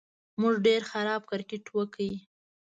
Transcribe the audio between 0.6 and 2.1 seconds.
ډېر خراب کرېکټ وکړ